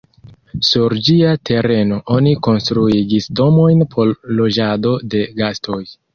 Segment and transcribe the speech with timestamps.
[0.69, 5.81] Sur ĝia tereno oni konstruigis domojn por loĝado de gastoj.